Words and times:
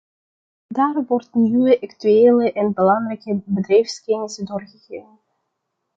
Daar 0.67 1.05
wordt 1.07 1.33
nieuwe, 1.33 1.81
actuele 1.81 2.51
en 2.53 2.73
belangrijke 2.73 3.41
bedrijfskennis 3.45 4.35
doorgegeven. 4.35 5.19